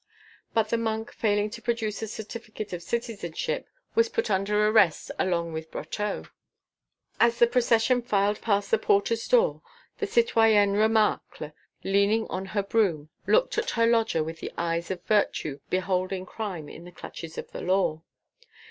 But 0.55 0.69
the 0.69 0.79
monk 0.79 1.11
failing 1.13 1.51
to 1.51 1.61
produce 1.61 2.01
a 2.01 2.07
certificate 2.07 2.73
of 2.73 2.81
citizenship, 2.81 3.67
was 3.93 4.09
put 4.09 4.31
under 4.31 4.67
arrest 4.67 5.11
along 5.19 5.53
with 5.53 5.69
Brotteaux. 5.69 6.25
As 7.19 7.37
the 7.37 7.45
procession 7.45 8.01
filed 8.01 8.41
past 8.41 8.71
the 8.71 8.79
porter's 8.79 9.27
door, 9.27 9.61
the 9.99 10.07
citoyenne 10.07 10.73
Remacle, 10.73 11.51
leaning 11.83 12.25
on 12.29 12.47
her 12.57 12.63
broom, 12.63 13.09
looked 13.27 13.59
at 13.59 13.69
her 13.77 13.85
lodger 13.85 14.23
with 14.23 14.39
the 14.39 14.51
eyes 14.57 14.89
of 14.89 15.03
virtue 15.03 15.59
beholding 15.69 16.25
crime 16.25 16.67
in 16.67 16.83
the 16.85 16.91
clutches 16.91 17.37
of 17.37 17.51
the 17.51 17.61
law. 17.61 18.01